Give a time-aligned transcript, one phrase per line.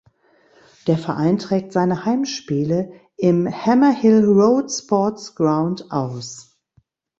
[0.87, 6.57] Der Verein trägt seine Heimspiele im Hammer Hill Road Sports Ground aus.